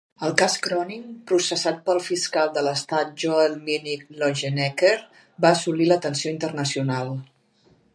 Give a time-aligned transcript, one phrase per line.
[0.27, 4.97] El cas Cronin, processat pel fiscal de l'estat Joel Minnick Longenecker
[5.47, 7.19] va assolir l'atenció internacional.